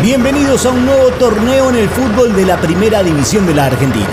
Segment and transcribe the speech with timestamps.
[0.00, 4.08] Bienvenidos a un nuevo torneo en el fútbol de la Primera División de la Argentina.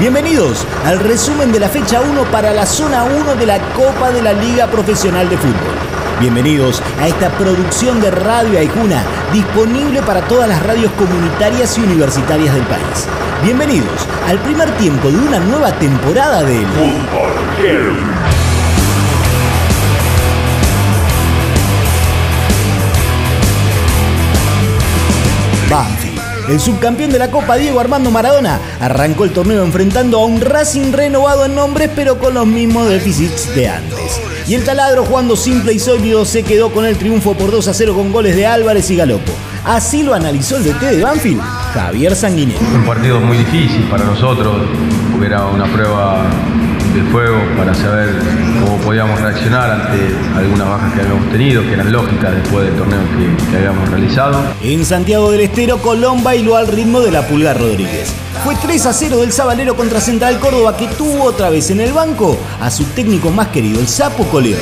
[0.00, 4.20] Bienvenidos al resumen de la fecha 1 para la zona 1 de la Copa de
[4.20, 5.74] la Liga Profesional de Fútbol.
[6.18, 12.52] Bienvenidos a esta producción de Radio Aijuna, disponible para todas las radios comunitarias y universitarias
[12.52, 13.06] del país.
[13.44, 18.41] Bienvenidos al primer tiempo de una nueva temporada del Fútbol
[26.48, 30.92] El subcampeón de la Copa, Diego Armando Maradona, arrancó el torneo enfrentando a un Racing
[30.92, 34.20] renovado en nombres pero con los mismos déficits de antes.
[34.46, 37.74] Y el taladro jugando simple y sólido se quedó con el triunfo por 2 a
[37.74, 39.32] 0 con goles de Álvarez y Galopo.
[39.64, 41.40] Así lo analizó el DT de Banfield,
[41.74, 42.64] Javier Sanguinetti.
[42.74, 44.56] Un partido muy difícil para nosotros,
[45.24, 46.24] era una prueba
[46.94, 48.10] de fuego para saber
[48.60, 53.00] cómo podíamos reaccionar ante algunas bajas que habíamos tenido, que eran lógicas después del torneo
[53.50, 54.42] que, habíamos realizado.
[54.62, 58.14] En Santiago del Estero, Colón bailó al ritmo de la Pulgar Rodríguez.
[58.44, 61.92] Fue 3 a 0 del Sabalero contra Central Córdoba que tuvo otra vez en el
[61.92, 64.58] banco a su técnico más querido, el Sapo Coleón.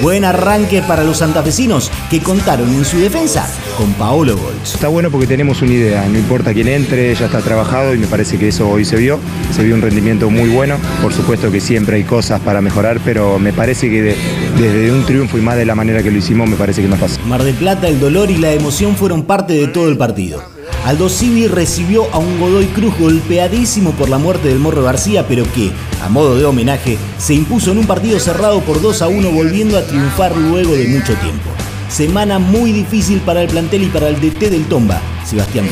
[0.00, 4.74] Buen arranque para los santafesinos que contaron en su defensa con Paolo Golz.
[4.74, 8.06] Está bueno porque tenemos una idea, no importa quién entre, ya está trabajado y me
[8.06, 9.18] parece que eso hoy se vio.
[9.54, 10.78] Se vio un rendimiento muy bueno.
[11.02, 14.16] Por supuesto que siempre hay cosas para mejorar, pero me parece que
[14.58, 16.90] desde un triunfo y más de la manera que lo hicimos, me parece que es
[16.90, 17.22] más fácil.
[17.26, 20.57] Mar de Plata, el dolor y la emoción fueron parte de todo el partido.
[20.88, 25.44] Aldo Civi recibió a un Godoy Cruz golpeadísimo por la muerte del Morro García, pero
[25.52, 25.70] que,
[26.02, 29.76] a modo de homenaje, se impuso en un partido cerrado por 2 a 1, volviendo
[29.76, 31.50] a triunfar luego de mucho tiempo.
[31.90, 35.66] Semana muy difícil para el plantel y para el DT del Tomba, Sebastián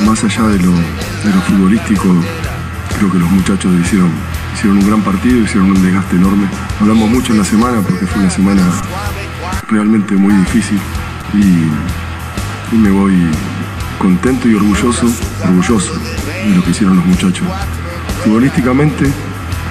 [0.00, 0.72] Más allá de lo,
[1.48, 2.08] futbolístico,
[2.98, 4.12] creo que los muchachos hicieron
[4.76, 6.46] un gran partido, hicieron un desgaste enorme.
[6.78, 8.62] Hablamos mucho en la semana porque fue una semana
[9.70, 10.78] realmente muy difícil
[11.32, 13.14] y me voy
[14.00, 15.06] contento y orgulloso,
[15.44, 17.46] orgulloso de lo que hicieron los muchachos,
[18.24, 19.04] futbolísticamente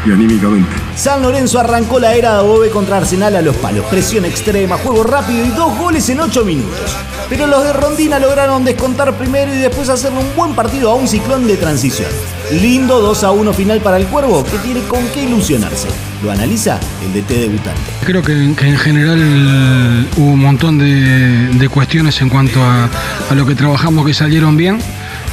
[0.05, 0.69] y anímicamente.
[0.95, 3.85] San Lorenzo arrancó la era de Adobe contra Arsenal a los palos.
[3.85, 6.95] Presión extrema, juego rápido y dos goles en ocho minutos.
[7.27, 11.07] Pero los de Rondina lograron descontar primero y después hacer un buen partido a un
[11.07, 12.09] ciclón de transición.
[12.51, 15.87] Lindo 2 a 1 final para el Cuervo, que tiene con qué ilusionarse.
[16.23, 17.81] Lo analiza el DT debutante.
[18.05, 22.89] Creo que, en general hubo un montón de, cuestiones en cuanto a,
[23.35, 24.79] lo que trabajamos que salieron bien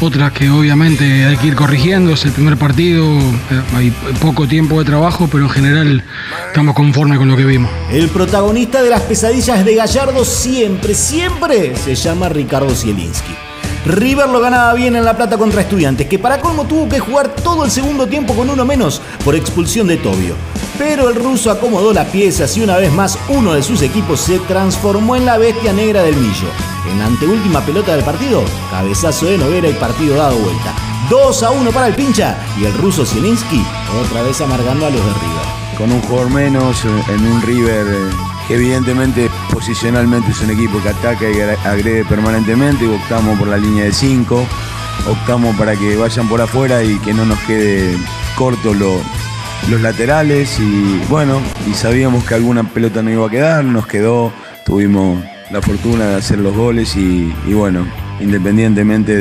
[0.01, 2.13] otras que obviamente hay que ir corrigiendo.
[2.13, 6.05] Es el primer partido, eh, hay poco tiempo de trabajo, pero en general
[6.49, 7.71] estamos conformes con lo que vimos.
[7.91, 13.35] El protagonista de las pesadillas de Gallardo siempre, siempre se llama Ricardo Zielinski.
[13.87, 17.29] River lo ganaba bien en La Plata contra Estudiantes, que para colmo tuvo que jugar
[17.29, 20.35] todo el segundo tiempo con uno menos por expulsión de Tobio.
[20.79, 24.39] Pero el ruso acomodó las piezas y una vez más uno de sus equipos se
[24.41, 26.49] transformó en la bestia negra del Millo.
[26.91, 30.75] En la anteúltima pelota del partido, cabezazo de Noguera y partido dado vuelta.
[31.11, 33.65] 2 a 1 para el pincha y el ruso Zielinski
[34.05, 35.79] otra vez amargando a los de River.
[35.79, 38.11] Con un jugador menos en un River eh,
[38.49, 43.85] Evidentemente, posicionalmente es un equipo que ataca y agrede permanentemente y optamos por la línea
[43.85, 44.47] de 5,
[45.09, 47.99] optamos para que vayan por afuera y que no nos quede
[48.37, 48.77] cortos
[49.71, 54.33] los laterales y bueno, y sabíamos que alguna pelota no iba a quedar, nos quedó,
[54.65, 57.87] tuvimos la fortuna de hacer los goles y, bueno,
[58.21, 59.17] independientemente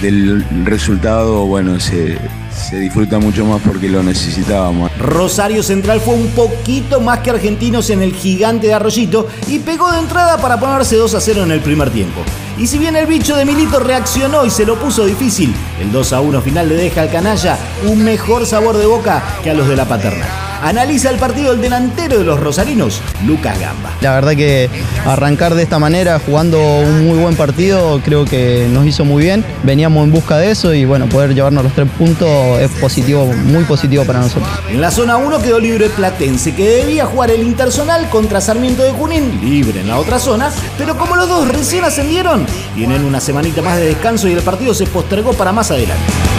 [0.00, 2.18] del resultado, bueno, se,
[2.58, 4.90] se disfruta mucho más porque lo necesitábamos.
[4.98, 9.90] Rosario Central fue un poquito más que Argentinos en el gigante de Arroyito y pegó
[9.92, 12.20] de entrada para ponerse 2 a 0 en el primer tiempo.
[12.58, 16.12] Y si bien el bicho de Milito reaccionó y se lo puso difícil, el 2
[16.12, 19.68] a 1 final le deja al canalla un mejor sabor de boca que a los
[19.68, 20.47] de la paternal.
[20.62, 23.90] Analiza el partido el delantero de los rosarinos, Lucas Gamba.
[24.00, 24.68] La verdad que
[25.06, 29.44] arrancar de esta manera, jugando un muy buen partido, creo que nos hizo muy bien.
[29.62, 32.28] Veníamos en busca de eso y bueno, poder llevarnos los tres puntos
[32.60, 34.48] es positivo, muy positivo para nosotros.
[34.68, 38.90] En la zona 1 quedó libre Platense, que debía jugar el Intersonal contra Sarmiento de
[38.90, 43.62] Junín, libre en la otra zona, pero como los dos recién ascendieron, tienen una semanita
[43.62, 46.37] más de descanso y el partido se postergó para más adelante.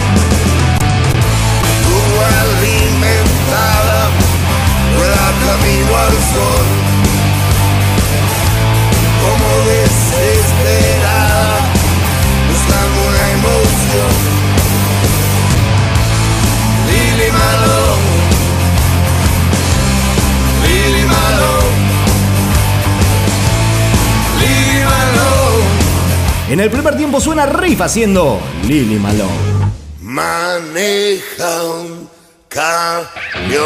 [26.50, 29.30] En el primer tiempo suena rifa haciendo Lili Malone.
[30.02, 32.08] Maneja un
[32.48, 33.64] camión.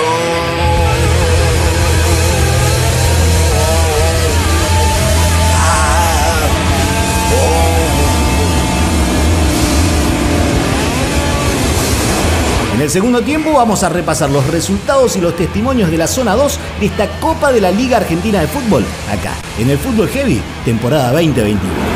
[12.75, 16.35] En el segundo tiempo vamos a repasar los resultados y los testimonios de la zona
[16.35, 20.43] 2 de esta Copa de la Liga Argentina de Fútbol, acá, en el Fútbol Heavy,
[20.67, 21.94] temporada 2021.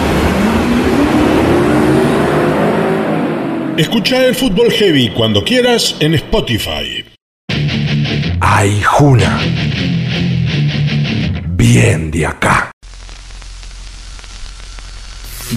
[3.79, 7.05] Escucha el Fútbol Heavy cuando quieras en Spotify.
[8.41, 9.39] Ay, Juna.
[11.51, 12.73] Bien de acá.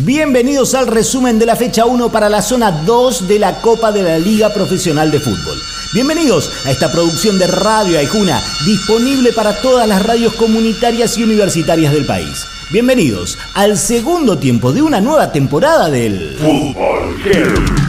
[0.04, 4.04] Bienvenidos al resumen de la fecha 1 para la zona 2 de la Copa de
[4.04, 5.58] la Liga Profesional de Fútbol.
[5.96, 11.92] Bienvenidos a esta producción de Radio Aijuna, disponible para todas las radios comunitarias y universitarias
[11.92, 12.46] del país.
[12.70, 17.81] Bienvenidos al segundo tiempo de una nueva temporada del Fútbol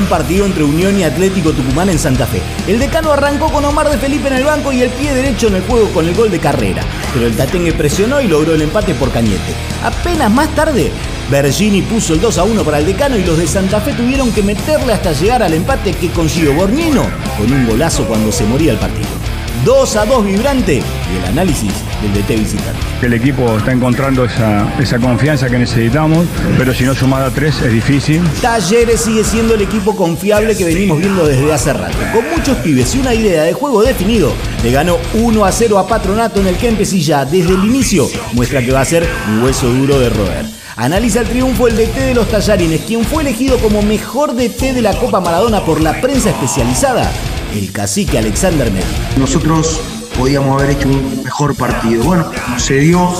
[0.00, 2.40] Buen partido entre Unión y Atlético Tucumán en Santa Fe.
[2.66, 5.56] El decano arrancó con Omar de Felipe en el banco y el pie derecho en
[5.56, 6.82] el juego con el gol de carrera.
[7.12, 9.52] Pero el Tatengue presionó y logró el empate por Cañete.
[9.84, 10.90] Apenas más tarde,
[11.30, 14.32] Bergini puso el 2 a 1 para el decano y los de Santa Fe tuvieron
[14.32, 17.06] que meterle hasta llegar al empate que consiguió Bornino
[17.36, 19.19] con un golazo cuando se moría el partido.
[19.64, 22.80] 2 a 2 vibrante y el análisis del DT visitante.
[23.02, 26.26] El equipo está encontrando esa, esa confianza que necesitamos,
[26.56, 28.22] pero si no sumada a 3 es difícil.
[28.40, 31.96] Talleres sigue siendo el equipo confiable que venimos viendo desde hace rato.
[32.14, 35.86] Con muchos pibes y una idea de juego definido, le ganó 1 a 0 a
[35.86, 39.42] Patronato en el Kempes y ya desde el inicio muestra que va a ser un
[39.42, 40.60] hueso duro de roer.
[40.76, 44.80] Analiza el triunfo el DT de los Tallarines, quien fue elegido como mejor DT de
[44.80, 47.10] la Copa Maradona por la prensa especializada,
[47.54, 48.88] el cacique Alexander Medina.
[49.16, 49.80] Nosotros
[50.16, 52.04] podíamos haber hecho un mejor partido.
[52.04, 53.12] Bueno, no se dio,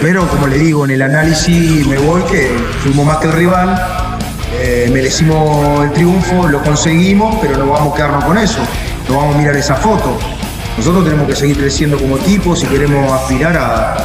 [0.00, 2.50] pero como le digo, en el análisis me voy que
[2.82, 4.08] fuimos más que el rival,
[4.58, 8.58] eh, merecimos el triunfo, lo conseguimos, pero no vamos a quedarnos con eso,
[9.08, 10.18] no vamos a mirar esa foto.
[10.76, 13.96] Nosotros tenemos que seguir creciendo como equipo si queremos aspirar a,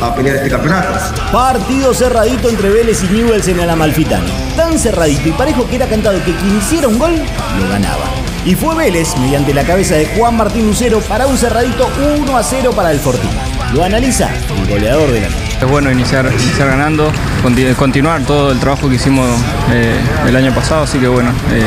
[0.00, 0.88] a pelear este campeonato.
[1.30, 4.30] Partido cerradito entre Vélez y Newells en el Amalfitani.
[4.56, 8.25] Tan cerradito y parejo que era cantado que quien hiciera un gol lo ganaba.
[8.46, 11.90] Y fue Vélez, mediante la cabeza de Juan Martín Lucero, para un cerradito
[12.20, 13.28] 1 a 0 para el Fortín.
[13.74, 15.45] Lo analiza el goleador de la noche.
[15.60, 17.10] Es bueno iniciar, iniciar ganando,
[17.42, 19.26] conti- continuar todo el trabajo que hicimos
[19.72, 19.98] eh,
[20.28, 21.62] el año pasado, así que bueno, eh,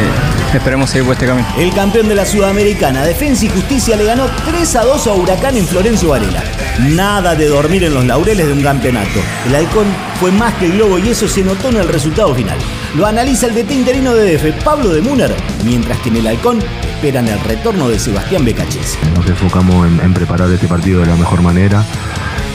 [0.53, 1.47] esperemos seguir por este camino.
[1.57, 5.57] El campeón de la Sudamericana, Defensa y Justicia, le ganó 3 a 2 a Huracán
[5.57, 6.43] en Florencio Varela.
[6.91, 9.19] Nada de dormir en los laureles de un campeonato.
[9.47, 9.87] El halcón
[10.19, 12.57] fue más que el globo y eso se notó en el resultado final.
[12.95, 15.33] Lo analiza el DT interino de DF, Pablo de Muner,
[15.65, 16.59] mientras que en el halcón
[16.93, 18.97] esperan el retorno de Sebastián Becachese.
[19.15, 21.83] Nos enfocamos en, en preparar este partido de la mejor manera.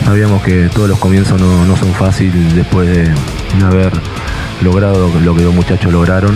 [0.04, 3.92] Sabíamos que todos los comienzos no, no son fáciles después de, de haber
[4.62, 6.34] logrado lo que los muchachos lograron.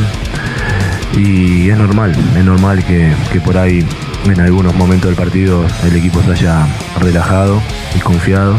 [1.16, 3.84] Y es normal, es normal que, que por ahí
[4.24, 6.66] en algunos momentos del partido el equipo se haya
[7.00, 7.62] relajado
[7.96, 8.56] y confiado.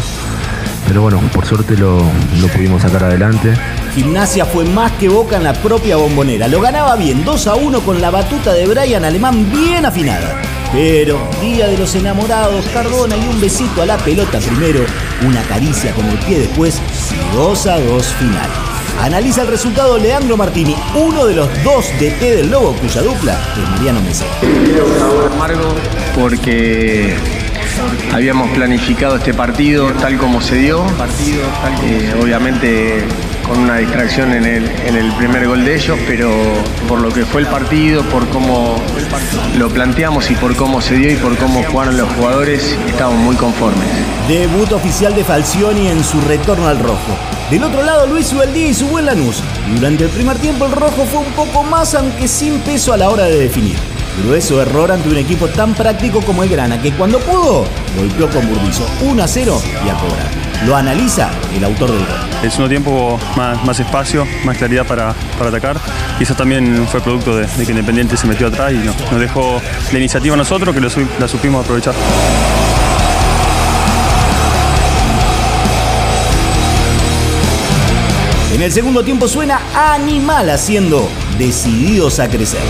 [0.87, 2.01] Pero bueno, por suerte lo,
[2.41, 3.53] lo pudimos sacar adelante.
[3.93, 6.47] Gimnasia fue más que Boca en la propia bombonera.
[6.47, 10.41] Lo ganaba bien, 2 a 1 con la batuta de Brian Alemán bien afinada.
[10.71, 14.81] Pero, día de los enamorados, Cardona y un besito a la pelota primero,
[15.25, 16.79] una caricia con el pie después
[17.11, 18.49] y 2 a 2 final.
[19.01, 23.69] Analiza el resultado Leandro Martini, uno de los dos DT del Lobo, cuya dupla es
[23.69, 24.25] Mariano Mesa.
[25.33, 25.73] amargo
[26.15, 27.15] porque
[28.13, 30.83] habíamos planificado este partido tal como se dio.
[31.83, 33.05] Eh, obviamente
[33.49, 36.29] con una distracción en el, en el primer gol de ellos, pero
[36.87, 38.75] por lo que fue el partido, por cómo
[39.57, 43.35] lo planteamos y por cómo se dio y por cómo jugaron los jugadores, estamos muy
[43.35, 43.87] conformes.
[44.27, 47.17] Debut oficial de Falcioni en su retorno al rojo.
[47.49, 49.41] Del otro lado, Luis Ubeldía y su buen Lanús.
[49.73, 53.09] Durante el primer tiempo, el rojo fue un poco más, aunque sin peso a la
[53.09, 53.77] hora de definir.
[54.23, 57.65] Grueso error ante un equipo tan práctico como el Grana, que cuando pudo,
[57.97, 60.48] golpeó con Burdizo 1 a 0 y a cobrar.
[60.65, 62.15] Lo analiza el autor del gol.
[62.43, 65.77] El segundo tiempo más, más espacio, más claridad para, para atacar.
[66.19, 69.19] Y eso también fue producto de, de que Independiente se metió atrás y no- nos
[69.21, 69.61] dejó
[69.91, 70.89] la iniciativa a nosotros que lo
[71.19, 71.93] la supimos aprovechar.
[78.53, 79.61] En el segundo tiempo suena
[79.93, 82.61] animal haciendo decididos a crecer.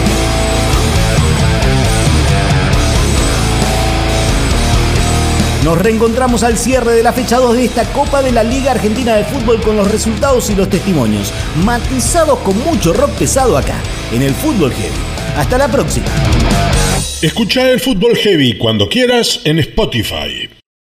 [5.69, 9.15] Nos reencontramos al cierre de la fecha 2 de esta Copa de la Liga Argentina
[9.15, 11.31] de Fútbol con los resultados y los testimonios,
[11.63, 13.79] matizados con mucho rock pesado acá,
[14.11, 14.97] en el Fútbol Heavy.
[15.37, 16.07] Hasta la próxima.
[17.21, 20.58] Escucha el Fútbol Heavy cuando quieras en Spotify.